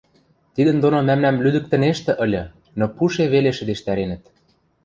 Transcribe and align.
Тидӹн 0.55 0.77
доно 0.83 0.99
мӓмнӓм 1.07 1.37
лӱдӹктӹнештӹ 1.43 2.13
ыльы, 2.25 2.43
но 2.79 2.85
пуше 2.95 3.23
веле 3.33 3.51
шӹдештӓренӹт... 3.57 4.23